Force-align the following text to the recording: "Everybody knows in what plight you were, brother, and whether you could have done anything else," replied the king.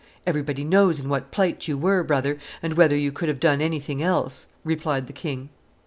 "Everybody 0.25 0.63
knows 0.63 0.99
in 0.99 1.09
what 1.09 1.29
plight 1.29 1.67
you 1.67 1.77
were, 1.77 2.01
brother, 2.03 2.39
and 2.63 2.73
whether 2.73 2.95
you 2.95 3.11
could 3.11 3.29
have 3.29 3.39
done 3.39 3.61
anything 3.61 4.01
else," 4.01 4.47
replied 4.63 5.05
the 5.05 5.13
king. 5.13 5.49